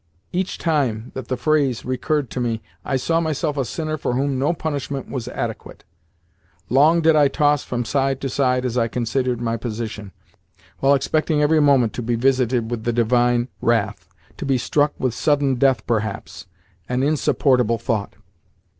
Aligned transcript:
Each 0.31 0.57
time 0.57 1.11
that 1.13 1.27
the 1.27 1.37
phrase 1.37 1.85
recurred 1.85 2.31
to 2.31 2.39
me 2.39 2.63
I 2.83 2.95
saw 2.97 3.19
myself 3.19 3.55
a 3.55 3.63
sinner 3.63 3.97
for 3.97 4.13
whom 4.15 4.39
no 4.39 4.51
punishment 4.51 5.11
was 5.11 5.27
adequate. 5.27 5.83
Long 6.69 7.01
did 7.01 7.15
I 7.15 7.27
toss 7.27 7.63
from 7.63 7.85
side 7.85 8.19
to 8.21 8.27
side 8.27 8.65
as 8.65 8.79
I 8.79 8.87
considered 8.87 9.39
my 9.39 9.57
position, 9.57 10.11
while 10.79 10.95
expecting 10.95 11.43
every 11.43 11.61
moment 11.61 11.93
to 11.93 12.01
be 12.01 12.15
visited 12.15 12.71
with 12.71 12.83
the 12.83 12.93
divine 12.93 13.49
wrath 13.61 14.07
to 14.37 14.45
be 14.47 14.57
struck 14.57 14.95
with 14.99 15.13
sudden 15.13 15.53
death, 15.53 15.85
perhaps! 15.85 16.47
an 16.89 17.03
insupportable 17.03 17.77
thought! 17.77 18.15